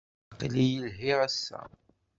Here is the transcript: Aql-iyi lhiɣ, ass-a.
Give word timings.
Aql-iyi 0.33 0.79
lhiɣ, 0.87 1.19
ass-a. 1.27 1.61